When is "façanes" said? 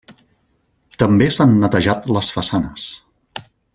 2.39-2.89